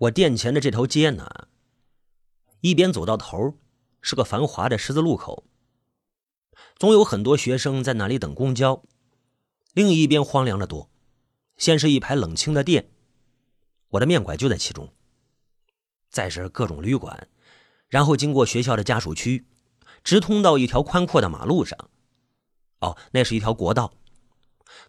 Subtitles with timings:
[0.00, 1.48] 我店前的这条街呢，
[2.62, 3.58] 一边走到头
[4.00, 5.44] 是个繁华的十字路口，
[6.78, 8.82] 总有很多学生在那里等公交；
[9.74, 10.88] 另一边荒凉的多，
[11.58, 12.90] 先是一排冷清的店，
[13.90, 14.86] 我的面馆就在其中；
[16.08, 17.28] 再是各种旅馆，
[17.88, 19.44] 然后经过学校的家属区，
[20.02, 21.78] 直通到一条宽阔的马路上。
[22.78, 23.92] 哦，那是一条国道，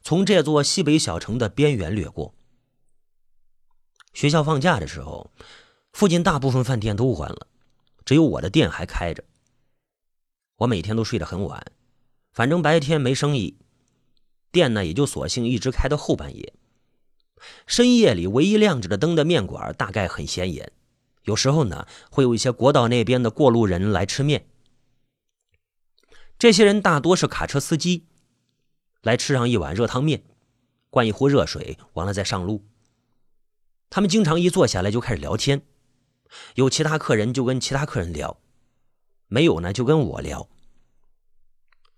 [0.02, 2.34] 从这座西北小城的边缘掠过。
[4.14, 5.32] 学校放假的时候，
[5.94, 7.48] 附近大部分饭店都关了，
[8.05, 9.23] 只有我的店还开着。
[10.58, 11.66] 我每天都睡得很晚，
[12.34, 13.58] 反正白天没生意，
[14.52, 16.54] 店呢也就索性一直开到后半夜。
[17.66, 20.71] 深夜里唯一亮着的灯的面馆大概很显眼，
[21.23, 24.46] 有时候呢会有一些国道那边的过路人来吃面。
[26.38, 28.05] 这些人大多是卡车司机，
[29.02, 30.23] 来吃上一碗热汤面，
[30.90, 32.63] 灌一壶热水，完了再上路。
[33.91, 35.63] 他们经常一坐下来就开始聊天，
[36.55, 38.40] 有其他客人就跟其他客人聊，
[39.27, 40.48] 没有呢就跟我聊。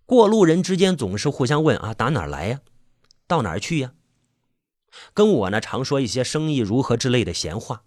[0.08, 2.62] 过路人之间总是互相问啊，打哪儿来呀？
[3.28, 3.94] 到哪儿去呀？
[5.14, 7.84] 跟我呢常说一些生意如何之类的闲话，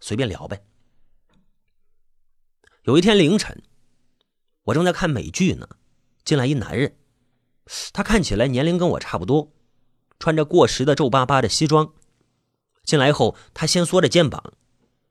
[0.00, 0.64] 随便聊呗。
[2.82, 3.62] 有一天凌晨，
[4.64, 5.68] 我正在看美剧呢，
[6.24, 6.96] 进来一男人，
[7.92, 9.52] 他看起来年龄跟我差不多，
[10.18, 11.94] 穿着过时的皱巴巴的西装。
[12.86, 14.54] 进来后，他先缩着肩膀，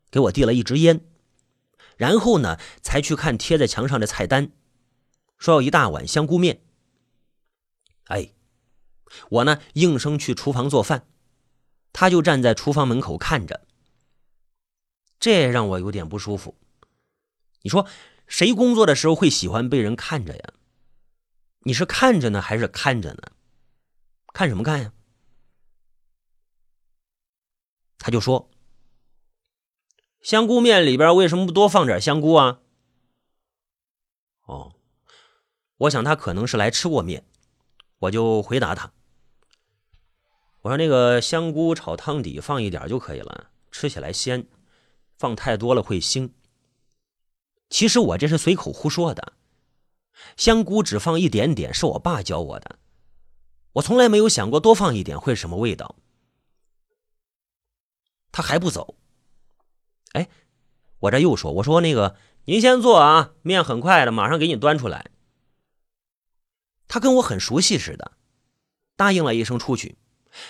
[0.10, 1.02] 给我递了一支烟，
[1.98, 4.52] 然后呢，才去看贴在墙上的菜单，
[5.38, 6.62] 说要一大碗香菇面。
[8.06, 8.32] 哎，
[9.30, 11.06] 我呢应声去厨房做饭，
[11.92, 13.68] 他就站在厨房门口看着，
[15.20, 16.58] 这让我有点不舒服。
[17.64, 17.88] 你说
[18.26, 20.54] 谁工作的时候会喜欢被人看着呀？
[21.64, 23.24] 你是看着呢，还是看着呢？
[24.34, 24.94] 看什么看呀？
[28.06, 28.52] 他就说
[30.22, 32.60] ：“香菇面里边为什么不多放点香菇啊？”
[34.46, 34.74] 哦，
[35.78, 37.26] 我想他可能是来吃过面，
[37.98, 38.92] 我就回答他
[40.62, 44.46] ：“我说那个香菇炒汤底放一点就可以了，吃起来鲜，
[45.18, 46.30] 放太多了会腥。
[47.72, 49.34] 其实我这是随口胡说的，
[50.38, 52.78] 香菇只放一点点是我爸教我的，
[53.72, 55.96] 我从来没有想过多放一点会什么味道。”
[58.36, 58.98] 他还不走，
[60.12, 60.28] 哎，
[61.00, 65.10] 我这又说，我说那个您先坐啊，面很快的，马上给你端出来。
[66.90, 68.12] 他跟我很熟悉似的，
[68.98, 69.98] 答应了一声出去。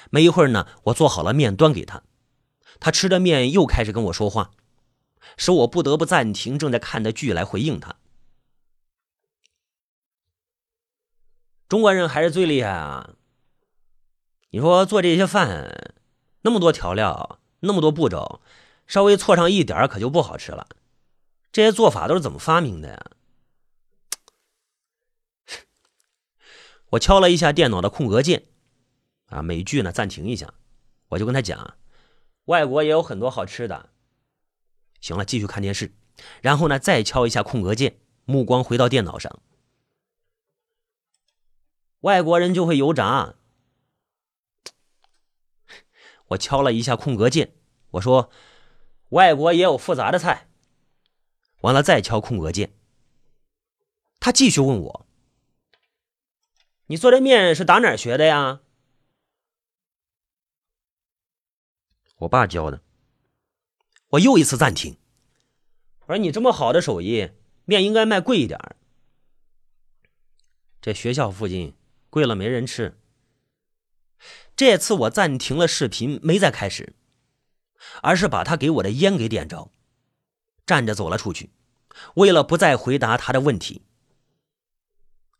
[0.10, 2.02] 没一会儿呢，我做好了面端给他，
[2.80, 4.50] 他吃着面又开始跟我说话，
[5.38, 7.98] 使我不得不暂停正在看的剧来回应他。
[11.70, 13.12] 中国人还是最厉害啊！
[14.50, 15.94] 你说做这些饭，
[16.42, 17.38] 那么多调料。
[17.66, 18.42] 那么多步骤，
[18.88, 20.68] 稍微错上一点可就不好吃了。
[21.52, 23.12] 这些做法都是怎么发明的呀？
[26.92, 28.46] 我敲了一下电脑的空格键，
[29.26, 30.54] 啊，美剧呢暂停一下，
[31.10, 31.76] 我就跟他讲，
[32.46, 33.90] 外国也有很多好吃的。
[35.02, 35.94] 行了，继续看电视，
[36.42, 39.42] 然后呢再敲一下空格键，目光回到电脑上，
[42.02, 43.36] 外国人就会油炸。
[46.28, 47.55] 我敲了一下空格键，
[47.96, 48.30] 我说
[49.10, 50.48] ：“外国也有复杂的菜。”
[51.62, 52.74] 完了再敲空格键。
[54.20, 55.06] 他继续问我
[56.88, 58.62] ：“你做这面是打哪儿学的呀？”
[62.20, 62.82] 我爸教的。
[64.10, 64.98] 我又一次暂停。
[66.02, 67.32] 我说：“你这么好的手艺，
[67.66, 68.60] 面应该卖贵一点
[70.82, 71.76] 这学校附近
[72.10, 72.98] 贵了没人吃。”
[74.56, 76.96] 这次我暂停了视频，没再开始，
[78.02, 79.72] 而是把他给我的烟给点着，
[80.66, 81.52] 站着走了出去。
[82.16, 83.84] 为了不再回答他的问题，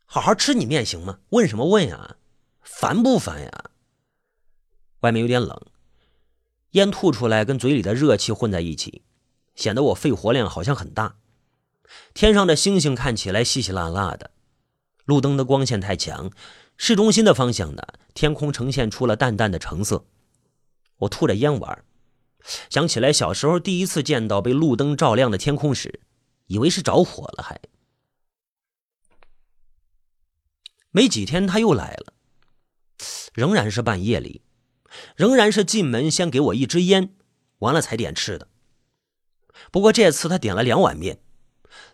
[0.04, 1.18] 好好吃你面行吗？
[1.30, 2.16] 问什么问呀？
[2.62, 3.70] 烦不烦呀？
[5.00, 5.60] 外面有点冷，
[6.70, 9.02] 烟吐出来跟嘴里的热气混在一起，
[9.54, 11.16] 显得我肺活量好像很大。
[12.14, 14.30] 天上的星星看起来稀稀拉拉的，
[15.04, 16.30] 路灯的光线太强。
[16.78, 17.82] 市中心的方向呢，
[18.12, 20.04] 天空呈现出了淡淡的橙色。
[20.96, 21.84] 我吐着烟玩，
[22.70, 26.00] 想起来小时候第一次见到被路灯照亮的天空时，
[26.46, 27.42] 以为是着火了。
[27.42, 27.60] 还
[30.90, 32.14] 没几天，他又来了，
[33.34, 34.42] 仍然是半夜里，
[35.14, 37.14] 仍然是进门先给我一支烟，
[37.58, 38.48] 完了才点吃的。
[39.70, 41.20] 不过这次他点了两碗面，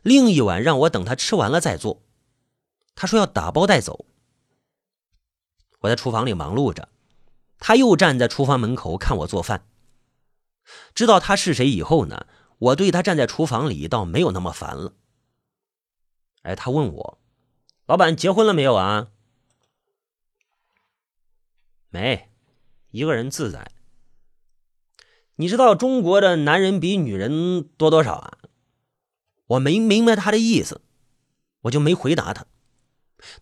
[0.02, 2.04] 另一碗让我等他吃完了再做。
[2.94, 4.04] 他说要打包带走。
[5.80, 6.88] 我在厨房里忙碌着，
[7.58, 9.66] 他又站在厨房门口看我做饭。
[10.94, 12.26] 知道他是谁以后呢，
[12.58, 14.94] 我对他站在厨房里倒没有那么烦了。
[16.42, 17.18] 哎，他问我
[17.86, 19.08] ：“老板结婚了没有啊？”
[21.90, 22.30] 没，
[22.90, 23.70] 一个人自在。
[25.36, 28.38] 你知道中国的男人比女人多多少啊？
[29.46, 30.80] 我没明白他的意思，
[31.62, 32.46] 我就没回答他。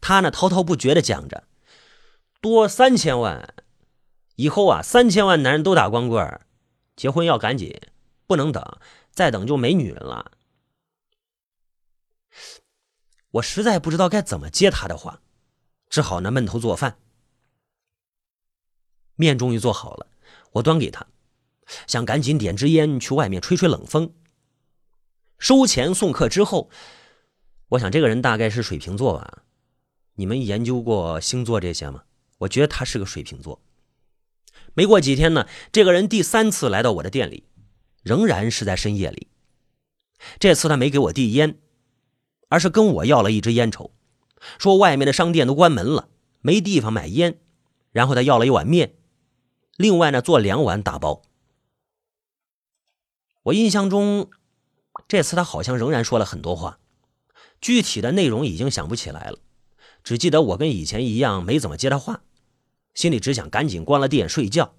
[0.00, 1.44] 他呢滔滔不绝的讲着，
[2.40, 3.54] 多三千万，
[4.36, 6.40] 以后啊三千万男人都打光棍
[7.00, 7.80] 结婚要赶紧，
[8.26, 8.78] 不能等，
[9.10, 10.32] 再等就没女人了。
[13.30, 15.22] 我实在不知道该怎么接他的话，
[15.88, 16.98] 只好呢闷头做饭。
[19.14, 20.08] 面终于做好了，
[20.52, 21.06] 我端给他，
[21.86, 24.12] 想赶紧点支烟去外面吹吹冷风。
[25.38, 26.68] 收钱送客之后，
[27.70, 29.44] 我想这个人大概是水瓶座吧？
[30.16, 32.04] 你们研究过星座这些吗？
[32.36, 33.62] 我觉得他是个水瓶座。
[34.80, 37.44] 没过几天呢，这个人第三次来到我的店里，
[38.02, 39.28] 仍然是在深夜里。
[40.38, 41.58] 这次他没给我递烟。
[42.48, 43.92] 而是跟我要了一支烟抽，
[44.58, 46.08] 说外面的商店都关门了，
[46.40, 47.38] 没地方买烟。
[47.92, 48.94] 然后他要了一碗面，
[49.76, 51.20] 另外呢做两碗打包。
[53.42, 54.30] 我印象中，
[55.06, 56.78] 这次他好像仍然说了很多话，
[57.60, 59.40] 具体的内容已经想不起来了，
[60.02, 62.22] 只记得我跟以前一样没怎么接他话，
[62.94, 64.74] 心里只想赶紧关了店睡觉。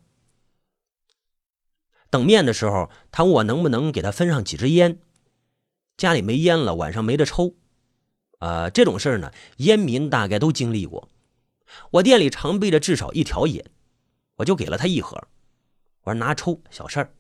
[2.10, 5.00] 等面的时候，他问我能不能给他分上几支烟，
[5.96, 7.56] 家里没烟了，晚上没得抽。
[8.40, 11.08] 呃，这种事儿呢，烟民大概都经历过。
[11.92, 13.64] 我店里常备着至少一条烟，
[14.38, 15.28] 我就给了他一盒。
[16.04, 17.14] 我说拿抽，小事儿。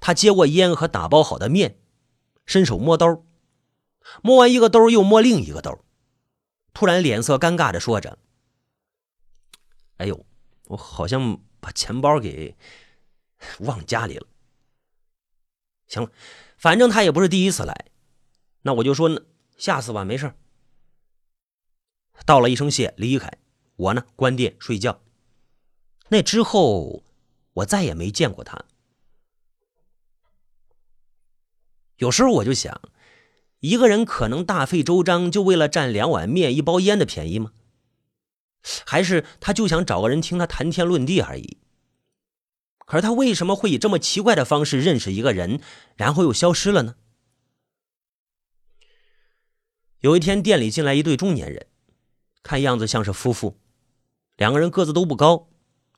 [0.00, 1.78] 他接过烟和打包好的面，
[2.46, 3.26] 伸手摸兜，
[4.22, 5.78] 摸完一个兜又摸另一个兜，
[6.72, 8.18] 突然脸色尴尬的说着
[9.98, 10.26] ：“哎呦，
[10.64, 12.56] 我好像把钱包给
[13.60, 14.26] 忘家里了。”
[15.86, 16.10] 行了，
[16.56, 17.86] 反正他也不是第一次来，
[18.62, 19.20] 那我就说呢。
[19.56, 20.32] 下次吧，没事
[22.24, 23.28] 道了一声谢，离开。
[23.74, 25.02] 我呢，关店睡觉。
[26.10, 27.02] 那之后，
[27.54, 28.64] 我再也没见过他。
[31.96, 32.80] 有时候我就想，
[33.58, 37.52] 一个人可能大费周章，就为了占两碗面、一包烟的便宜吗？
[38.86, 41.58] 还是他就想找个人听他谈天论地而已？
[42.86, 45.60] 可是他为什么会以这么奇怪的方式认识一个人，
[45.94, 46.96] 然后又消失了呢？
[50.00, 51.66] 有一天，店里进来一对中年人，
[52.42, 53.60] 看样子像是夫妇。
[54.36, 55.50] 两个人个子都不高，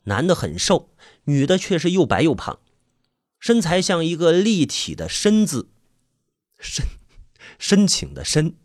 [0.04, 2.58] 男的很瘦，女的却是又白又胖，
[3.38, 5.70] 身材像一个立体的“深”字，
[6.58, 6.86] 深，
[7.58, 8.56] 深情的“深”。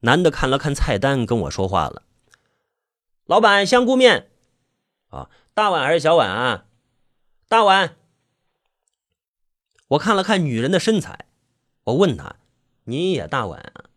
[0.00, 2.02] 男的看了看菜单，跟我说话了
[3.26, 4.30] ：“老板，香菇面，
[5.08, 6.66] 啊，大碗还是小碗啊？
[7.48, 7.96] 大碗。”
[9.88, 11.26] 我看了看女人的身材，
[11.84, 12.36] 我问她。
[12.84, 13.90] 您也大碗啊？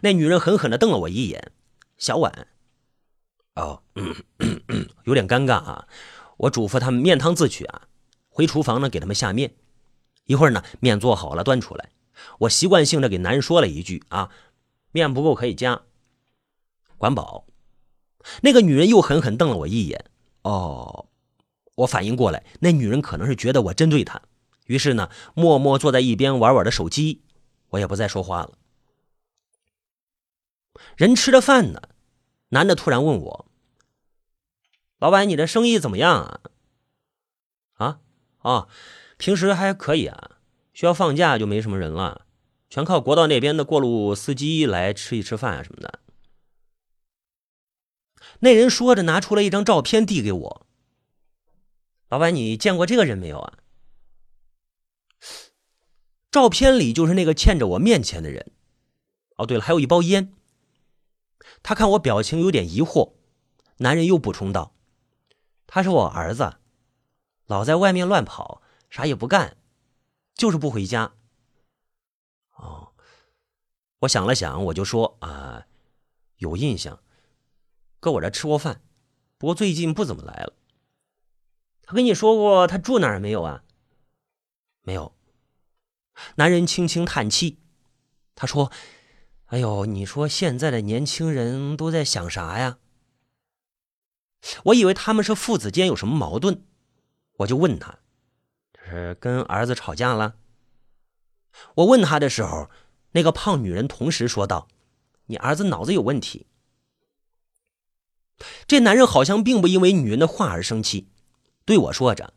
[0.00, 1.52] 那女人狠狠的瞪了我一眼。
[1.98, 2.48] 小碗。
[3.54, 3.82] 哦，
[5.04, 5.86] 有点尴尬啊。
[6.38, 7.88] 我嘱咐他们面汤自取啊。
[8.30, 9.54] 回厨房呢，给他们下面。
[10.24, 11.90] 一会儿呢，面做好了，端出来。
[12.38, 14.30] 我习惯性的给男人说了一句啊，
[14.92, 15.82] 面不够可以加，
[16.96, 17.46] 管饱。
[18.42, 20.04] 那个女人又狠狠瞪了我一眼。
[20.42, 21.06] 哦，
[21.74, 24.22] 我反应过来，那女人可能是觉得我针对她，
[24.66, 27.22] 于是呢，默默坐在一边玩玩的手机。
[27.70, 28.52] 我也不再说话了。
[30.96, 31.82] 人吃着饭呢，
[32.48, 33.46] 男的突然问我
[34.98, 36.40] ：“老板，你的生意怎么样啊
[37.76, 38.00] ？”“啊
[38.38, 38.68] 啊，
[39.18, 40.38] 平时还可以啊，
[40.72, 42.26] 需要放假就没什么人了，
[42.68, 45.99] 全靠国道那边的过路司机来吃一吃饭啊什么的。”
[48.40, 50.66] 那人说着，拿出了一张照片递给我
[52.08, 53.58] ：“老板，你见过这个人没有啊？”
[56.30, 58.52] 照片里就是那个欠着我面钱的人。
[59.36, 60.32] 哦，对了，还有一包烟。
[61.62, 63.14] 他看我表情有点疑惑，
[63.78, 64.74] 男人又补充道
[65.66, 66.58] ：“他是我儿子，
[67.46, 69.56] 老在外面乱跑，啥也不干，
[70.34, 71.14] 就是不回家。”
[72.56, 72.92] 哦，
[74.00, 75.66] 我想了想，我就说：“啊，
[76.36, 77.02] 有印象，
[78.00, 78.80] 搁我这吃过饭，
[79.38, 80.54] 不过最近不怎么来了。”
[81.86, 83.62] 他跟你说过他住哪儿没有啊？
[84.82, 85.14] 没有。
[86.36, 87.58] 男人轻轻叹气，
[88.34, 88.70] 他说
[89.46, 92.78] ：“哎呦，你说现在的年轻人都在想啥呀？”
[94.64, 96.64] 我以为他们是父子间有什么矛盾，
[97.38, 97.98] 我就问他
[98.72, 100.36] ：“这是跟儿子吵架了？”
[101.76, 102.70] 我问他的时候，
[103.12, 104.68] 那个胖女人同时说道
[105.26, 106.46] ：“你儿子脑子有问题。”
[108.66, 111.08] 这男人好像并不因为女人的话而生气，
[111.64, 112.34] 对我说着：“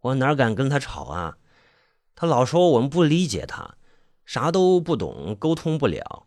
[0.00, 1.38] 我哪敢跟他吵啊？
[2.14, 3.76] 他老说我们不理解他，
[4.24, 6.26] 啥都不懂，沟通不了，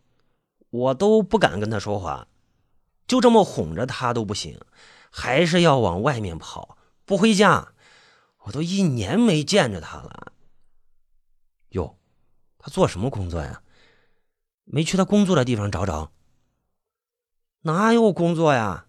[0.70, 2.26] 我都不敢跟他说话，
[3.06, 4.60] 就这么哄着他都不行，
[5.10, 7.74] 还是要往外面跑，不回家。
[8.44, 10.32] 我都一年没见着他了。
[11.70, 11.96] 哟，
[12.58, 13.62] 他做什么工作呀？
[14.64, 16.12] 没去他工作的地方找找？
[17.62, 18.86] 哪有工作呀？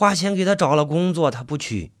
[0.00, 1.92] 花钱给他找了工作，他不去。”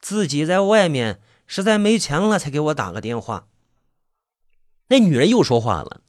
[0.00, 3.46] 自己在外面实在没钱了，才给我打个电话。
[4.86, 6.00] 那女人又说话了，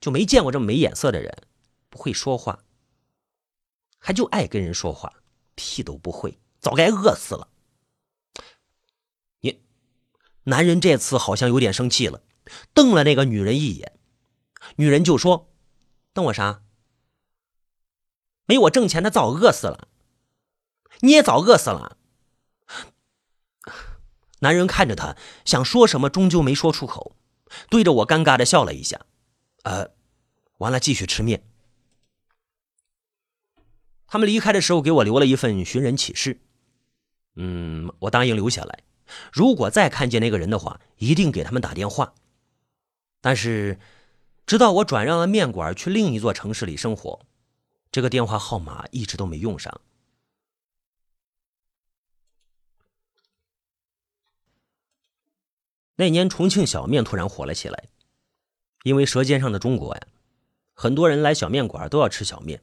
[0.00, 1.42] 就没见过这么没眼色的人，
[1.88, 2.60] 不会说话，
[3.98, 5.12] 还就爱跟人说话，
[5.56, 7.48] 屁都不会，早该饿死了。
[9.40, 9.60] 你，
[10.44, 12.22] 男人这次好像有点生气了，
[12.72, 13.98] 瞪了那个女人一眼，
[14.76, 15.50] 女人就说
[16.14, 16.62] ：“瞪我啥？
[18.44, 19.88] 没我挣钱，他早饿死了，
[21.00, 21.96] 你也早饿死了。”
[24.40, 27.16] 男人看着他，想说什么，终究没说出口，
[27.70, 29.00] 对着我尴尬的笑了一下。
[29.62, 29.90] 呃，
[30.58, 31.42] 完了，继续吃面。
[34.06, 36.38] 他们离开的时候，给我留了一份寻人启事。
[37.34, 38.80] 嗯，我答应留下来。
[39.32, 42.14] 如果再看见那个人的话，一定给他们打电话。
[43.20, 43.80] 但是，
[44.46, 47.20] 直到我转让了面馆去另一座城市里生活，
[47.90, 49.80] 这个电话号码一直都没用上。
[55.96, 57.88] 那年重庆小面突然火了起来，
[58.84, 60.06] 因为《舌尖上的中国》呀，
[60.74, 62.62] 很多人来小面馆都要吃小面。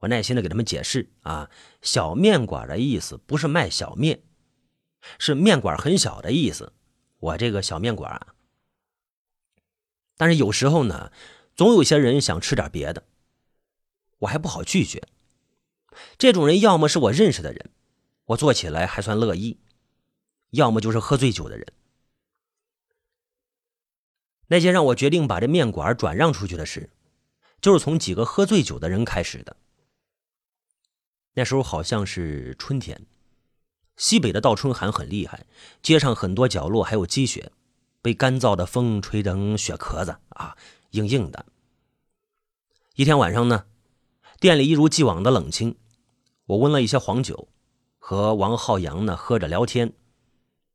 [0.00, 1.50] 我耐心的给他们解释啊，
[1.82, 4.22] 小面馆的意思不是卖小面，
[5.18, 6.72] 是面馆很小的意思。
[7.18, 8.34] 我这个小面馆啊，
[10.16, 11.10] 但是有时候呢，
[11.56, 13.02] 总有些人想吃点别的，
[14.18, 15.02] 我还不好拒绝。
[16.16, 17.70] 这种人要么是我认识的人，
[18.26, 19.56] 我做起来还算乐意；
[20.50, 21.66] 要么就是喝醉酒的人。
[24.48, 26.90] 那件让我决定把这面馆转让出去的事，
[27.60, 29.56] 就是从几个喝醉酒的人开始的。
[31.34, 33.06] 那时候好像是春天，
[33.96, 35.46] 西北的倒春寒很厉害，
[35.82, 37.52] 街上很多角落还有积雪，
[38.02, 40.56] 被干燥的风吹成雪壳子啊，
[40.90, 41.46] 硬硬的。
[42.96, 43.66] 一天晚上呢，
[44.40, 45.76] 店里一如既往的冷清，
[46.46, 47.48] 我温了一些黄酒，
[47.98, 49.92] 和王浩洋呢喝着聊天。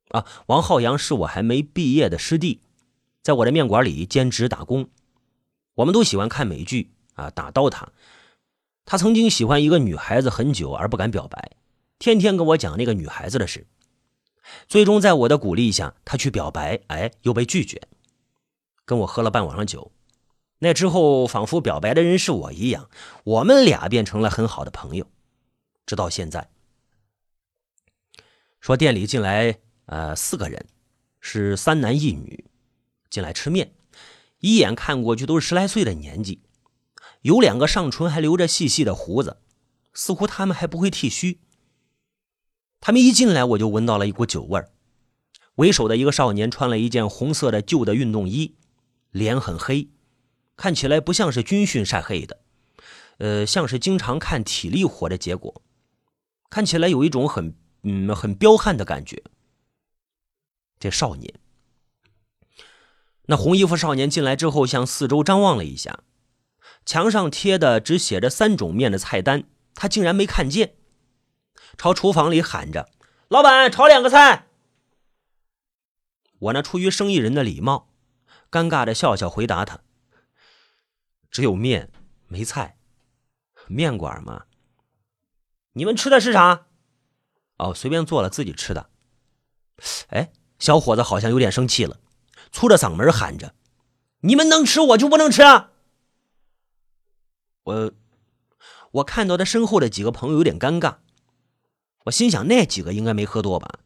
[0.09, 2.61] 啊，王浩洋是我还没毕业的师弟。
[3.23, 4.89] 在我的面馆里兼职打工，
[5.75, 7.93] 我们都喜欢看美剧啊，打刀塔。
[8.83, 11.51] 他曾经喜欢一个女孩子很久而不敢表白，
[11.97, 13.65] 天天跟我讲那个女孩子的事。
[14.67, 17.81] 最终在我的鼓励下，他去表白，哎，又被拒绝。
[18.83, 19.93] 跟我喝了半晚上酒，
[20.59, 22.89] 那之后仿佛表白的人是我一样，
[23.23, 25.07] 我们俩变成了很好的朋友，
[25.85, 26.49] 直到现在。
[28.59, 30.65] 说店里进来呃四个人，
[31.21, 32.43] 是三男一女。
[33.13, 33.75] 进来吃面，
[34.39, 36.41] 一眼看过去都是十来岁的年纪，
[37.21, 39.37] 有两个上唇还留着细细的胡子，
[39.93, 41.39] 似乎他们还不会剃须。
[42.81, 44.71] 他们一进来，我就闻到了一股酒味儿。
[45.57, 48.55] 为首的一个少年穿了一件红色的旧的运动衣，
[49.11, 49.89] 脸很黑，
[50.57, 52.39] 看起来不像是军训晒黑的，
[53.19, 55.61] 呃，像是经常看体力活的结果，
[56.49, 59.21] 看起来有一种很嗯很彪悍的感觉。
[60.79, 61.31] 这少年。
[63.33, 66.03] 那红衣服少年进来之后，向四周张望了一下，
[66.85, 70.75] 墙上贴的只写着三种面的菜单，他竟然没看见，
[71.75, 72.91] 朝厨房里喊着
[73.29, 74.49] ：“老板，炒两个菜。”
[76.37, 77.89] 我呢，出于生意人的礼貌，
[78.51, 79.79] 尴尬的笑笑回答他
[81.31, 81.91] ：“只有面，
[82.27, 82.77] 没菜。
[83.65, 84.43] 面馆嘛。
[85.71, 86.67] 你们吃的是啥？
[87.57, 88.91] 哦，随便做了自己吃的。
[90.09, 91.99] 哎，小伙子好像有点生气了。”
[92.53, 93.53] 粗着嗓门喊着
[94.21, 95.41] ：“你们能吃，我就不能吃。”
[97.63, 97.91] 我
[98.91, 100.97] 我看到他身后的几个朋友有点尴尬，
[102.05, 103.79] 我心想那几个应该没喝多吧？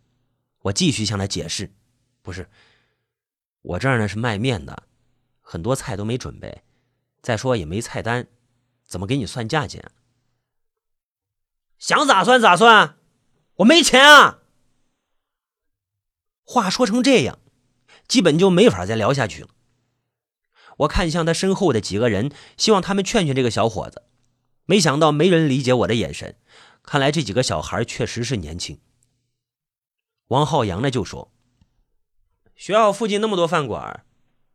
[0.63, 1.71] 我继续向他解释
[2.21, 2.49] ：“不是，
[3.61, 4.83] 我这儿呢是卖面的，
[5.41, 6.63] 很多菜都没准备，
[7.21, 8.27] 再说也没菜单，
[8.85, 9.89] 怎么给你算价钱？
[11.79, 12.97] 想咋算咋算，
[13.57, 14.39] 我没钱啊！”
[16.43, 17.39] 话说成这样。
[18.07, 19.49] 基本就没法再聊下去了。
[20.77, 24.03] 我看向他身后的几个人，希望他们劝劝这个小伙子，
[24.65, 26.35] 没想到没人理解我的眼神。
[26.83, 28.79] 看来这几个小孩确实是年轻。
[30.27, 31.31] 王浩洋呢就说
[32.55, 34.05] ：“学校附近那么多饭馆，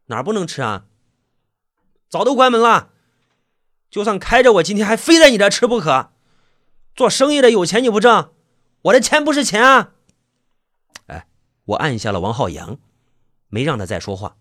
[0.06, 0.86] 哪不能吃啊？
[2.08, 2.90] 早都关门了。
[3.90, 6.12] 就算开着，我今天还非在你这吃不可。
[6.94, 8.32] 做生意的有钱你不挣，
[8.82, 9.94] 我的钱不是钱啊！”
[11.08, 11.26] 哎
[11.64, 12.78] 我按下了王浩洋，
[13.52, 14.38] 没让他再说话，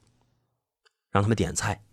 [1.09, 1.83] 让他们点菜。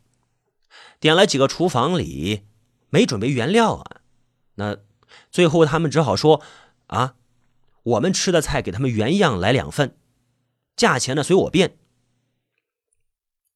[1.01, 2.47] 点了几个厨房里
[2.91, 4.01] 没准备原料啊，
[4.55, 4.79] 那
[5.29, 6.41] 最后他们只好说
[6.87, 7.17] ：“啊，
[7.83, 9.99] 我们吃的菜给他们原样来两份，
[10.77, 11.77] 价钱呢随我便。”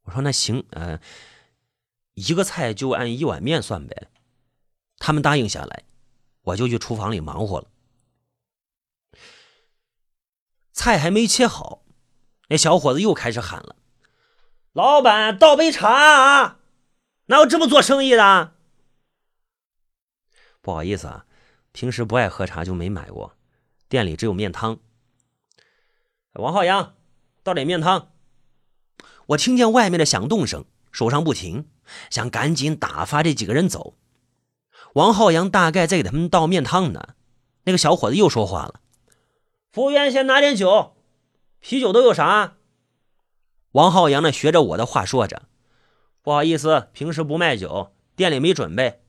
[0.03, 1.01] 我说：“那行，呃，
[2.15, 4.09] 一个菜就按一碗面算呗。”
[4.99, 5.85] 他们答应下来，
[6.43, 7.69] 我就去厨房里忙活了。
[10.73, 11.82] 菜还没切好，
[12.53, 13.77] 那小伙子又开始喊了
[14.75, 16.59] ：“老板，倒杯茶啊！”
[17.29, 18.53] 哪有这么做生意的？
[20.61, 21.25] 不好意思啊，
[21.73, 23.35] 平时不爱喝茶就没买过。
[23.89, 24.79] 店里只有面汤。
[26.35, 26.93] 王浩洋，
[27.43, 28.13] 倒点面汤。
[29.29, 31.71] 我听见外面的响动声，手上不停，
[32.11, 33.97] 想赶紧打发这几个人走。
[34.93, 37.15] 王浩洋大概在给他们倒面汤呢。
[37.65, 38.83] 那个小伙子又说话了
[39.73, 40.95] ：“服务员，先拿点酒，
[41.63, 42.59] 啤酒都有啥？”
[43.73, 45.49] 王浩洋呢，学着我的话说着。
[46.21, 49.03] 不好意思，平时不卖酒，店里没准备。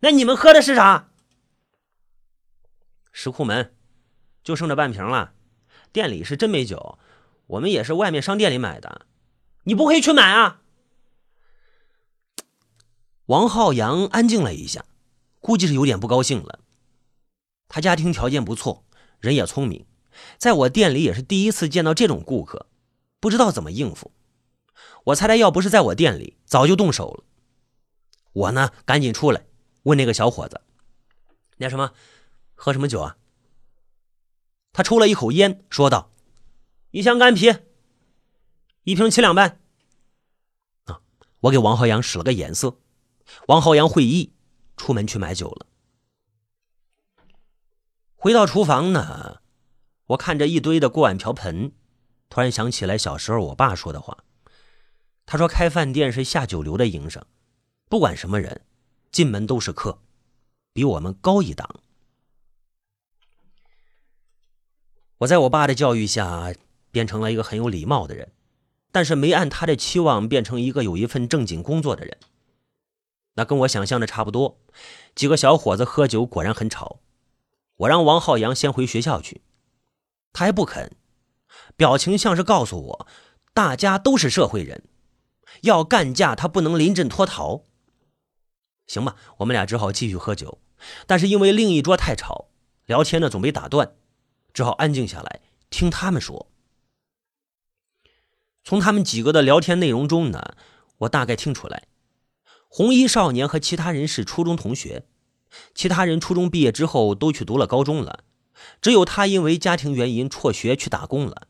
[0.00, 1.08] 那你们喝的是啥？
[3.10, 3.74] 石库门，
[4.44, 5.32] 就剩这半瓶了。
[5.92, 6.98] 店里是真没酒，
[7.46, 9.06] 我们也是外面商店里买的。
[9.64, 10.60] 你不可以去买啊？
[13.26, 14.84] 王浩洋安静了一下，
[15.40, 16.58] 估计是有点不高兴了。
[17.68, 18.84] 他家庭条件不错，
[19.20, 19.86] 人也聪明，
[20.38, 22.66] 在我店里也是第一次见到这种顾客，
[23.20, 24.12] 不知道怎么应付。
[25.04, 27.24] 我猜他要不是在我店里，早就动手了。
[28.32, 29.46] 我呢，赶紧出来
[29.82, 30.60] 问那个小伙子
[31.58, 31.92] ：“那什么，
[32.54, 33.16] 喝什么酒啊？”
[34.72, 36.10] 他抽了一口烟，说道
[36.92, 37.54] ：“一箱干啤，
[38.84, 39.60] 一瓶七两半。”
[40.86, 41.00] 啊！
[41.40, 42.78] 我给王浩洋使了个眼色，
[43.48, 44.32] 王浩洋会意，
[44.76, 45.66] 出门去买酒了。
[48.16, 49.41] 回到厨房呢，
[50.12, 51.72] 我看着一堆的锅碗瓢盆，
[52.28, 54.24] 突然想起来小时候我爸说的话。
[55.24, 57.24] 他说：“开饭店是下九流的营生，
[57.88, 58.62] 不管什么人，
[59.10, 60.00] 进门都是客，
[60.72, 61.80] 比我们高一档。”
[65.18, 66.52] 我在我爸的教育下，
[66.90, 68.32] 变成了一个很有礼貌的人，
[68.90, 72.18] 但是没按他的期望变成一个有一份正经工作的人。
[73.34, 74.60] 那跟我想象的差不多。
[75.14, 76.98] 几个小伙子喝酒果然很吵，
[77.76, 79.40] 我让王浩洋先回学校去，
[80.32, 80.92] 他还不肯，
[81.76, 83.06] 表情像是告诉我，
[83.52, 84.84] 大家都是社会人。
[85.62, 87.64] 要干架，他不能临阵脱逃。
[88.86, 90.58] 行吧，我们俩只好继续喝酒，
[91.06, 92.48] 但是因为另一桌太吵，
[92.86, 93.92] 聊天呢总被打断，
[94.52, 95.40] 只好安静下来
[95.70, 96.48] 听他们说。
[98.64, 100.54] 从他们几个的聊天内容中呢，
[100.98, 101.88] 我大概听出来，
[102.68, 105.06] 红衣少年和其他人是初中同学，
[105.74, 108.24] 其他人初中毕业之后都去读了高中了，
[108.80, 111.48] 只有他因为家庭原因辍学去打工了。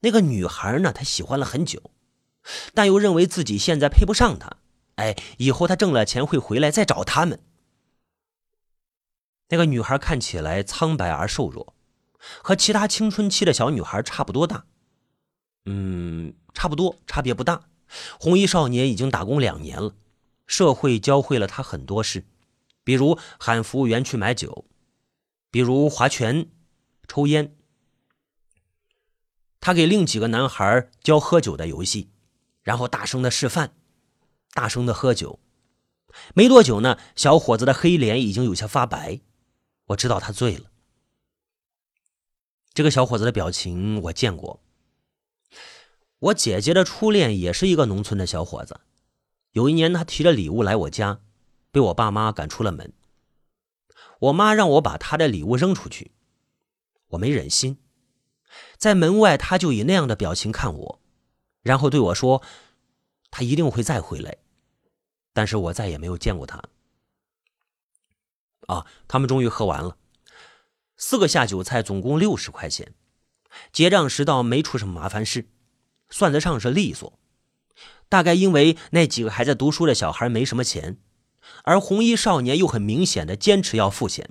[0.00, 1.90] 那个女孩呢，他喜欢了很久。
[2.74, 4.56] 但又认为自己现在配不上他，
[4.96, 7.38] 哎，以后他挣了钱会回来再找他们。
[9.50, 11.74] 那个女孩看起来苍白而瘦弱，
[12.42, 14.64] 和其他青春期的小女孩差不多大，
[15.66, 17.68] 嗯，差不多，差别不大。
[18.18, 19.94] 红衣少年已经打工两年了，
[20.46, 22.24] 社会教会了他很多事，
[22.82, 24.64] 比如喊服务员去买酒，
[25.52, 26.50] 比如划拳、
[27.06, 27.56] 抽烟。
[29.60, 32.08] 他给另几个男孩教喝酒的游戏。
[32.62, 33.74] 然后大声的示范，
[34.54, 35.40] 大声的喝酒。
[36.32, 39.18] 没多久呢，小伙子的黑脸已经有些发白。
[39.86, 40.70] 我知道他醉了。
[42.72, 44.62] 这个小伙子的表情我见过。
[46.20, 48.80] 我姐姐的初恋也是一个农村的小伙子。
[49.50, 51.20] 有一年，他提着礼物来我家，
[51.72, 52.92] 被我爸妈赶出了门。
[54.22, 56.12] 我妈让我把她的礼物扔出去，
[57.08, 57.78] 我没忍心。
[58.76, 61.00] 在门外，他就以那样的表情看我。
[61.62, 62.42] 然后对我说
[63.30, 64.36] ：“他一定会再回来。”
[65.32, 66.62] 但是我再也没有见过他。
[68.66, 69.96] 啊，他们终于喝完了，
[70.96, 72.94] 四个下酒菜总共六十块钱，
[73.72, 75.48] 结账时倒没出什么麻烦事，
[76.10, 77.18] 算得上是利索。
[78.08, 80.98] 大概因为那几个还在读书的小孩没什么钱，
[81.64, 84.30] 而红衣少年又很明显的坚持要付钱。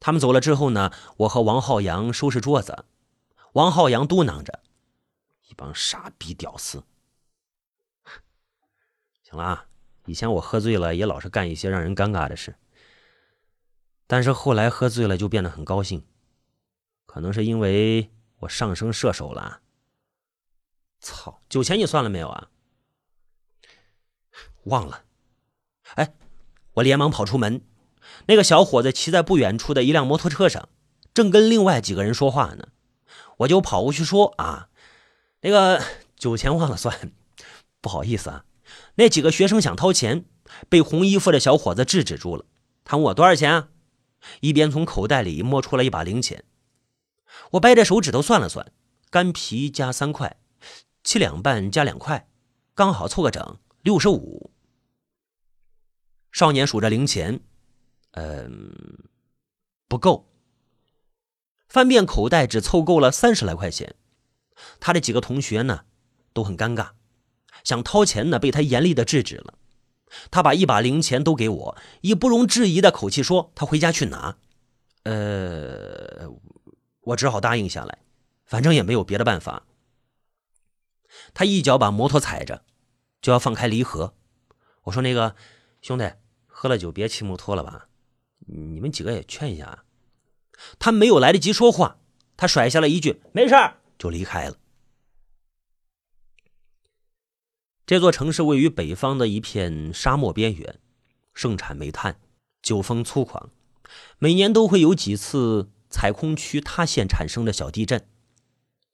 [0.00, 2.84] 他们走了之后呢，我和王浩洋收拾桌子，
[3.54, 4.62] 王浩洋嘟囔着。
[5.48, 6.84] 一帮傻逼屌丝！
[9.22, 9.66] 行了啊，
[10.06, 12.56] 以前我喝醉了也老是干一些让人尴尬的事，
[14.06, 16.06] 但是后来喝醉了就变得很高兴，
[17.06, 19.62] 可能是因为我上升射手了。
[21.00, 22.50] 操，酒钱你算了没有啊？
[24.64, 25.04] 忘了。
[25.94, 26.14] 哎，
[26.74, 27.62] 我连忙跑出门，
[28.26, 30.68] 那个小伙子骑在不远处的一辆摩托车上，
[31.12, 32.68] 正跟另外几个人说话呢。
[33.38, 34.68] 我就跑过去说啊，
[35.40, 35.82] 那个
[36.16, 37.12] 酒钱忘了算，
[37.80, 38.44] 不好意思啊。
[38.96, 40.24] 那几个学生想掏钱，
[40.68, 42.44] 被红衣服的小伙子制止住了。
[42.84, 43.68] 他问我多少钱啊？
[44.40, 46.44] 一边从口袋里摸出了一把零钱。
[47.52, 48.72] 我掰着手指头算了算，
[49.10, 50.36] 干皮加三块，
[51.02, 52.28] 七两半加两块，
[52.74, 54.52] 刚好凑个整，六十五。
[56.34, 57.38] 少年数着零钱，
[58.10, 58.74] 嗯，
[59.86, 60.28] 不够。
[61.68, 63.94] 翻遍口袋，只凑够了三十来块钱。
[64.80, 65.84] 他的几个同学呢，
[66.32, 66.90] 都很尴尬，
[67.62, 69.54] 想掏钱呢，被他严厉的制止了。
[70.32, 74.36] 他把一把零钱都给我，以不容置疑的口气说：“他回家去拿。”
[75.04, 76.28] 呃，
[77.02, 78.00] 我只好答应下来，
[78.44, 79.66] 反正也没有别的办法。
[81.32, 82.64] 他一脚把摩托踩着，
[83.22, 84.14] 就要放开离合。
[84.82, 85.36] 我说：“那个
[85.80, 86.12] 兄弟，
[86.64, 87.88] 喝了酒别骑摩托了吧？
[88.46, 89.84] 你们几个也劝一下。”
[90.80, 91.98] 他没有来得及说话，
[92.38, 93.54] 他甩下了一句“没事
[93.98, 94.56] 就离开了。
[97.84, 100.80] 这座城市位于北方的一片沙漠边缘，
[101.34, 102.18] 盛产煤炭，
[102.62, 103.50] 酒风粗狂，
[104.18, 108.08] 每年都会有几次采空区塌陷产生的小地震。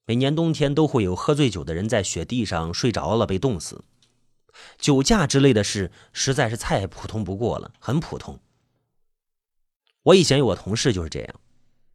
[0.06, 3.84] 每年冬天都会有喝醉酒的人在雪地上睡着了，被冻死。
[4.78, 8.40] 酒驾之类的事实在是太普通不过了，很普通。
[10.04, 11.34] 我以前有个同事就是这样。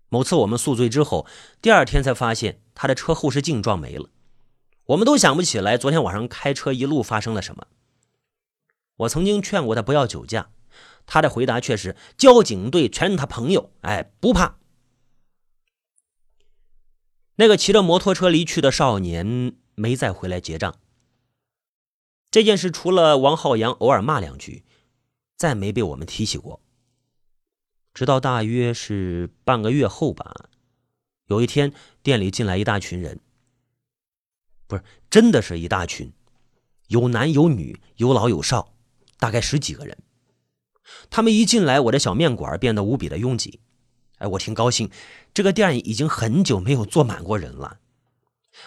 [0.09, 1.25] 某次我们宿醉之后，
[1.61, 4.09] 第二天才发现他的车后视镜撞没了。
[4.85, 7.65] 我们都想不起来昨天晚上开车一路发生了什么。
[8.97, 10.51] 我曾经劝过他不要酒驾，
[11.05, 14.57] 他的回答却是交警队全是他朋友，哎，不怕。
[17.37, 20.75] 那个骑着摩托车离去的少年没再回来结账。
[22.35, 24.65] 这件事除了王浩洋偶尔骂两句，
[25.37, 26.59] 再没被我们提起过。
[27.93, 30.49] 直到大约是半个月后吧，
[31.27, 31.71] 有一天
[32.03, 33.21] 店里进来一大群人，
[34.67, 36.11] 不是真的是一大群，
[36.87, 38.73] 有男有女，有老有少，
[39.17, 39.97] 大概十几个人。
[41.09, 43.61] 他们一进来，我的小面馆变得无比的拥挤。
[44.17, 44.91] 哎，我挺高兴，
[45.33, 47.79] 这个店已经很久没有坐满过人了。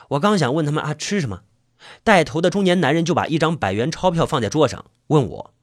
[0.09, 1.43] 我刚想问他们啊吃什么，
[2.03, 5.55] 带头的中年男人就把一张百元钞票放在桌上，问我：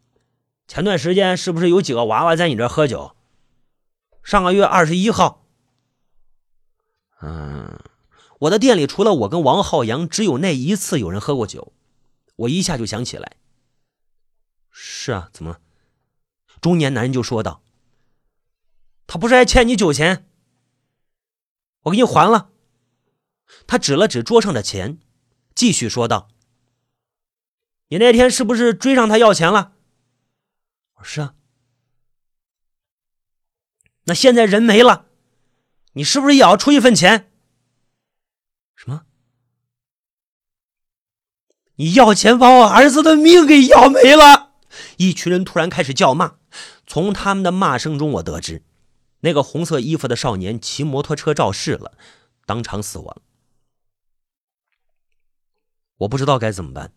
[0.68, 3.16] 前段时间是不是有几个娃娃在你这喝酒？
[4.24, 5.46] 上个月二十一号，
[7.22, 7.80] 嗯，
[8.40, 11.74] 我的店里除了我跟王浩洋，只有那一次有人喝过酒。
[12.38, 13.38] 我一下就想起来，
[14.72, 15.60] 是啊，怎么了？
[16.60, 17.62] 中年男人就说道
[19.06, 20.28] ：“他不是还欠你酒钱？
[21.84, 22.50] 我给你还了。”
[23.68, 24.98] 他指了指桌上的钱，
[25.56, 26.28] 继续说道
[27.90, 29.74] ：“你那天是不是追上他要钱了？”
[30.96, 31.34] 我说：“是啊。”
[34.08, 35.08] 那现在人没了，
[35.94, 37.32] 你是不是也要出一份钱？
[38.76, 39.06] 什么？
[41.78, 44.52] 你要钱把我儿子的命给要没了！
[44.98, 46.36] 一群人突然开始叫骂，
[46.86, 48.64] 从他们的骂声中，我得知
[49.22, 51.98] 那个红色衣服的少年骑摩托车肇事了，
[52.46, 53.22] 当场死亡。
[55.98, 56.92] 我不知道该怎么办，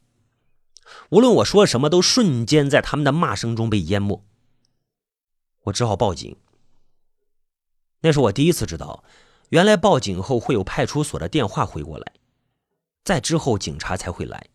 [1.11, 4.25] 无论我说什么，都瞬间在他们的骂声中被淹没。
[5.65, 6.37] 我只好报警。
[8.01, 9.05] 那是我第一次知道，
[9.51, 12.13] 原来报警后会有派出所的电话回过来，
[13.05, 14.49] 再之后警察才会来。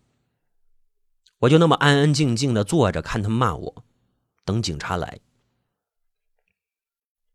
[1.39, 3.83] 我就那么安安静静的坐着看他们骂我，
[4.45, 5.19] 等警察来。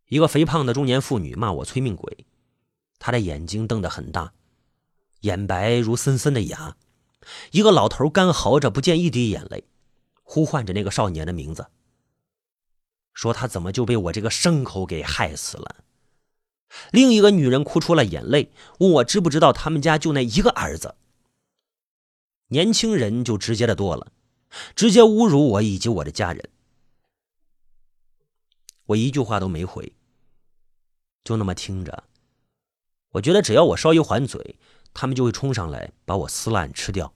[0.09, 2.27] 一个肥胖的中年妇女骂我催命鬼，
[2.99, 4.33] 她的眼睛瞪得很大，
[5.21, 6.77] 眼白如森森的牙。
[7.51, 9.65] 一个老头干嚎着，不见一滴眼泪，
[10.23, 11.67] 呼唤着那个少年的名字，
[13.13, 15.77] 说他怎么就被我这个牲口给害死了。
[16.93, 20.97] 另一个女人哭出了眼泪，问我知不知道他们家就那一个儿子。
[22.49, 24.13] 年轻人就直接的多了，
[24.75, 26.49] 直接侮辱我以及我的家人。
[28.87, 29.93] 我一句话都没回，
[31.25, 32.05] 就那么听着。
[33.13, 34.59] 我觉得只要我稍一还嘴，
[34.95, 37.13] 他们就会冲上来把我撕烂吃掉。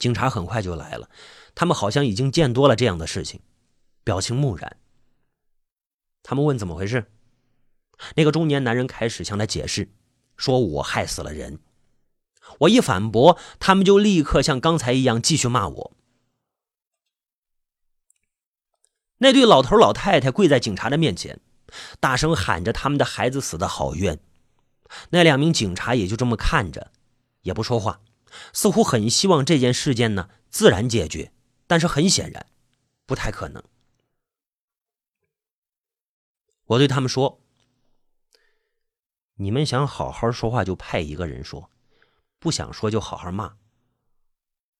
[0.00, 1.08] 警察很快就来了，
[1.54, 3.40] 他们好像已经见多了这样的事情，
[4.02, 4.78] 表情木然。
[6.24, 7.12] 他们问怎么回事。
[8.16, 9.92] 那个中年男人开始向他解释，
[10.36, 11.60] 说我害死了人。
[12.60, 15.92] 我一反驳，他们就立刻像刚才一样继续骂我。
[19.18, 21.40] 那对老头老太太跪在警察的面前，
[22.00, 24.18] 大声喊着他们的孩子死的好冤。
[25.10, 26.90] 那两名警察也就这么看着，
[27.42, 28.00] 也不说话，
[28.52, 31.32] 似乎很希望这件事件呢自然解决，
[31.66, 32.46] 但是很显然，
[33.06, 33.62] 不太可能。
[36.66, 37.40] 我对他们说。
[39.36, 41.70] 你们想好好说话，就派一个人说；
[42.38, 43.56] 不想说，就好好骂。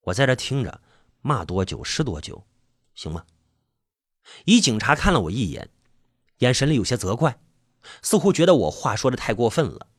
[0.02, 0.82] 我在这听着，
[1.22, 2.46] 骂多久是多久，
[2.94, 3.24] 行吗？
[4.44, 5.70] 一警察看了我一眼，
[6.40, 7.40] 眼神里有些责怪，
[8.02, 9.89] 似乎觉得我话说的太过分了。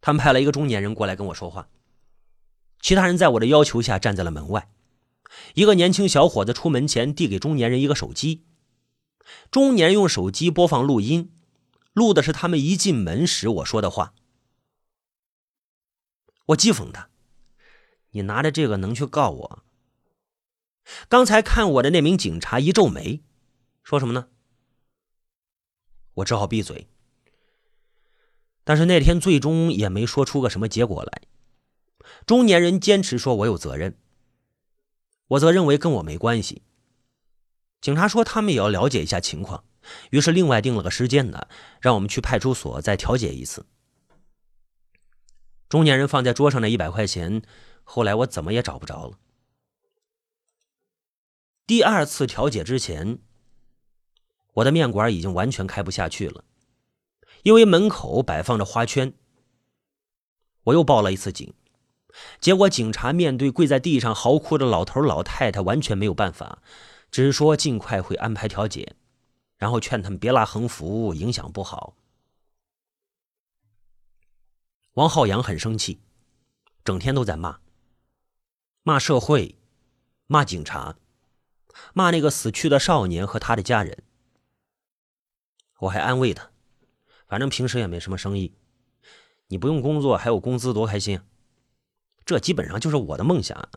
[0.00, 1.68] 他们派了一个中年人过来跟我说话，
[2.80, 4.70] 其他人在我的要求下站在了门外。
[5.54, 8.44] 一个年轻小伙子出门前递给中年人一个手机，
[9.50, 11.32] 中年用手机播放录音，
[11.92, 14.14] 录的是他们一进门时我说的话。
[16.46, 17.10] 我讥讽他
[18.10, 19.62] ：“你拿着这个能去告我？”
[21.08, 23.22] 刚才看我的那名警察一皱眉，
[23.84, 24.28] 说什么呢？
[26.14, 26.88] 我只好闭嘴。
[28.70, 31.22] 但是那天最终也没说出个什么结果来。
[32.24, 33.98] 中年人坚持说我有责任。
[35.26, 36.62] 我则认为跟我没关系。
[37.80, 39.64] 警察说他们也要了解一下情况，
[40.10, 41.48] 于是另外定了个时间呢，
[41.80, 43.66] 让我们去派出所再调解一次。
[45.68, 47.42] 中年人放在桌上的一百块钱，
[47.82, 49.18] 后来我怎么也找不着了。
[51.66, 53.18] 第二次调解之前，
[54.52, 56.44] 我的面馆已经完全开不下去了，
[57.42, 59.12] 因为门口摆放着花圈。
[60.64, 61.54] 我又报了一次警。
[62.40, 66.60] 结果，警察面对跪在地上嚎哭的老头老太太，完全没有办法，
[67.10, 68.96] 只是说尽快会安排调解，
[69.56, 71.96] 然后劝他们别拉横幅，影响不好。
[74.94, 76.00] 王浩洋很生气，
[76.84, 77.60] 整天都在骂，
[78.82, 79.56] 骂社会，
[80.26, 80.96] 骂警察，
[81.94, 84.02] 骂那个死去的少年和他的家人。
[85.78, 86.49] 我还安慰他，
[87.30, 88.56] 反正平时也没什么生意，
[89.46, 91.20] 你不用工作还有工资，多开心！
[92.26, 93.68] 这基本上就是我的梦想。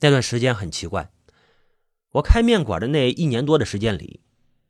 [0.00, 1.12] 那段时间很奇怪，
[2.14, 4.20] 我开面馆的那一年多的时间里，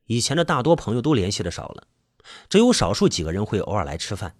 [0.04, 1.86] 以前的大多朋友都联系的少了，
[2.50, 4.36] 只有少数几个人会偶尔来吃饭。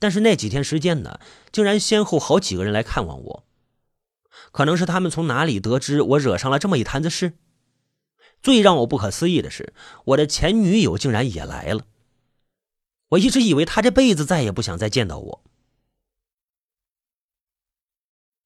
[0.00, 1.20] 但是那几天时间呢，
[1.52, 3.46] 竟然先后好几个人来看望我，
[4.50, 7.38] 可能是他们从哪里得知我惹上了这么一摊子事。
[8.42, 9.74] 最让我不可思议的是，
[10.06, 11.86] 我的前女友竟然也来了。
[13.10, 15.44] 我一直以为他这辈子再也不想再见到我。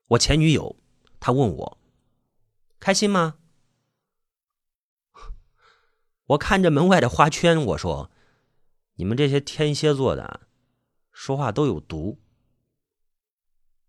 [0.08, 0.76] 我前女友，
[1.20, 1.78] 她问我
[2.80, 3.38] 开心吗？
[6.26, 8.10] 我看着门外的花圈，我说
[8.96, 10.48] ：“你们这些天蝎座的，
[11.12, 12.18] 说话都有毒。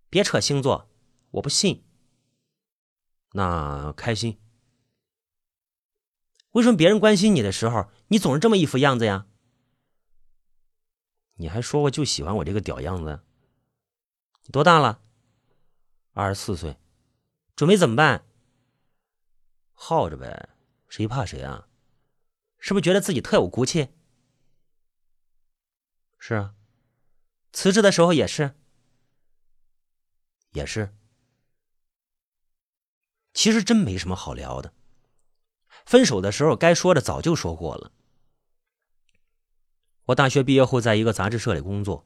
[0.10, 0.90] 别扯星座，
[1.32, 1.84] 我不信。
[3.32, 4.38] 那开心？
[6.56, 9.28] 为什么别人关心你的时候，你总是这么一副样子呀？”
[11.36, 13.20] 你还说过就喜欢我这个屌样子？
[14.44, 15.02] 你多大了？
[16.14, 16.78] 二十四岁，
[17.58, 18.26] 准备怎么办？
[19.74, 20.48] 耗着呗，
[20.88, 21.68] 谁怕谁啊？
[22.58, 23.90] 是不是觉得自己特有骨气？
[26.18, 26.56] 是啊，
[27.52, 28.56] 辞职的时候也是，
[30.52, 30.96] 也是。
[33.34, 34.74] 其实真没什么好聊的，
[35.86, 37.92] 分手的时候该说的早就说过了。
[40.06, 42.06] 我大学毕业后，在一个杂志社里工作。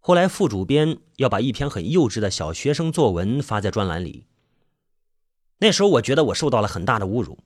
[0.00, 4.26] 后来副主编要把一篇很幼稚的小学生作文发在专栏里。
[5.58, 7.38] 那时候我觉得我受到了很大的侮辱。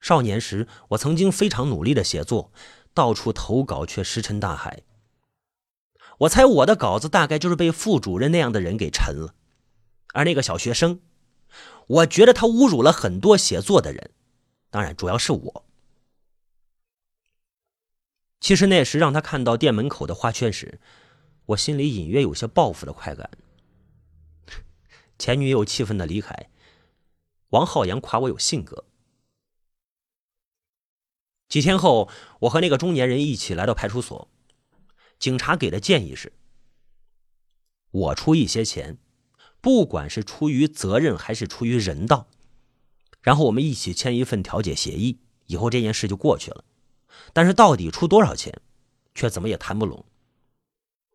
[0.00, 2.52] 少年时，我曾经非常努力的写作，
[2.92, 4.82] 到处投稿却石沉大海。
[6.18, 9.34] 我猜我的稿子大概就是被副主任那样的人给沉了。
[10.14, 11.00] 而那个小学生，
[11.86, 14.10] 我觉得他侮辱了很多写作的人，
[14.70, 15.64] 当然主要是我。
[18.40, 20.80] 其实那时让他看到店门口的花圈时，
[21.46, 23.30] 我心里隐约有些报复的快感。
[25.18, 26.50] 前女友气愤的离开，
[27.50, 28.84] 王浩洋夸我有性格。
[31.48, 34.28] 几天后，我和那个中年人一起来到派出所，
[35.18, 36.32] 警察给的建议是：
[37.92, 38.98] 我出一些钱，
[39.60, 42.28] 不管是出于责任还是出于人道，
[43.22, 46.64] 然后我们一起签一份调解协议，以后这件事就过去了。
[47.32, 48.60] 但是到底出多少钱，
[49.14, 50.04] 却怎么也谈不拢。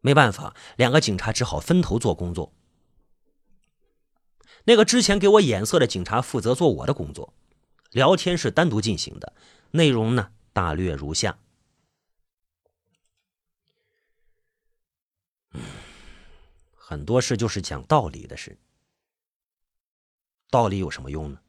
[0.01, 2.53] 没办法，两个警察只好分头做工作。
[4.65, 7.33] 那个之前给我眼色的警察负责做我的工作，
[7.91, 9.33] 聊天是单独进行的，
[9.71, 11.39] 内容呢大略如下：
[16.91, 18.59] 很多事就是讲道理的事，
[20.49, 21.39] 道理有什么用呢？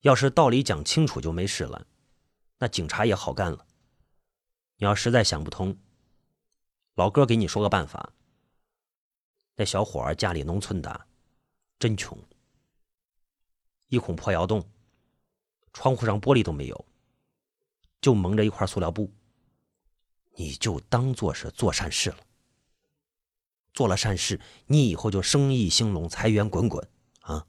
[0.00, 1.86] 要是道理讲清楚就没事了。
[2.58, 3.66] 那警察也好干了。
[4.76, 5.74] 你要实在想不通，
[6.96, 8.12] 老哥给你说个办法。
[9.54, 11.06] 那小伙儿家里农村的，
[11.78, 12.22] 真穷，
[13.88, 14.62] 一孔破窑洞，
[15.72, 16.84] 窗户上玻璃都没有，
[18.02, 19.10] 就蒙着一块塑料布，
[20.36, 22.18] 你就当做是做善事了。
[23.72, 26.88] 做了善事，你以后就生意兴隆，财源滚滚
[27.20, 27.46] 啊！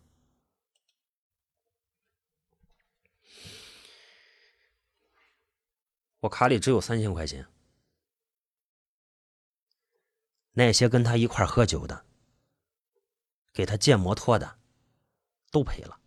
[6.20, 7.48] 我卡里只有三千块钱，
[10.52, 12.06] 那些跟他一块喝酒的、
[13.52, 14.60] 给他借摩托的，
[15.50, 16.00] 都赔了。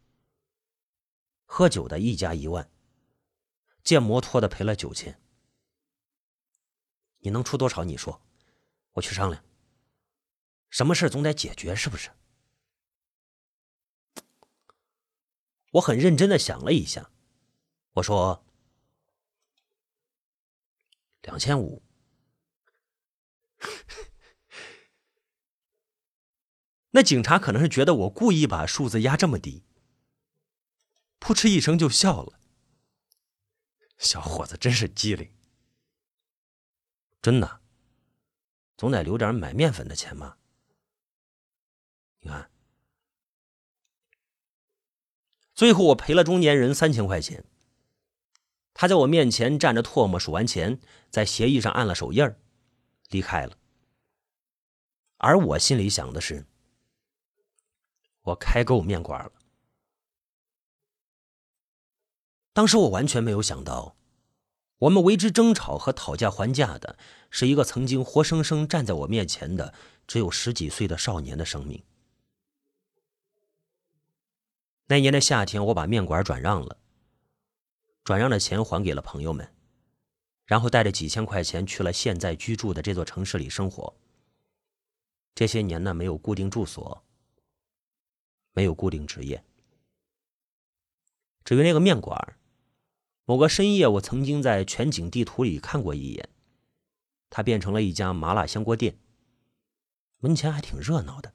[1.47, 2.71] 喝酒的一家一万，
[3.83, 5.21] 借摩托的赔了九千。
[7.19, 7.83] 你能出多少？
[7.83, 8.21] 你说，
[8.93, 9.45] 我去商量。
[10.75, 12.11] 什么事总得解决，是不是？
[15.71, 17.13] 我很认真的想了一下，
[17.93, 18.45] 我说
[21.23, 21.81] ：“两千五。”
[26.91, 29.65] 那警察可能是觉得我故意把数字压这么低，
[31.21, 32.41] 扑哧一声就笑了。
[33.97, 35.33] 小伙子真是机灵，
[37.23, 37.61] 真的，
[38.77, 40.37] 总得留点买面粉的钱吧。
[42.25, 42.51] 你看，
[45.55, 47.45] 最后我赔了中年人三千块钱。
[48.73, 52.35] 他在我面前站着唾沫，数完钱，在协议上按了手印，
[53.11, 53.57] 离开了。
[55.19, 56.47] 而我心里想的是，
[58.23, 59.33] 我开够面馆了。
[62.55, 63.97] 当时我完全没有想到，
[64.79, 66.99] 我们为之争吵和讨价还价的，
[67.31, 69.75] 是一个曾经活生生站在我面前的
[70.07, 71.85] 只有十几岁的少年的生命。
[74.87, 76.79] 那年的夏天，我把面馆转让了，
[78.05, 79.55] 转让的钱还给了朋友们，
[80.45, 83.97] 然后带着几千块钱去了现在居住的这座城市里生活。
[85.35, 87.03] 这些年呢，没有固定住所，
[88.53, 89.43] 没有固定职业。
[91.45, 92.39] 至于那个面馆，
[93.25, 96.29] 某个深夜，我曾经在全景地图里看过一眼，
[97.31, 98.99] 它变成了一家麻辣香锅店，
[100.19, 101.33] 门前还挺热闹的。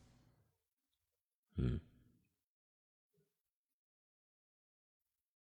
[1.56, 1.80] 嗯。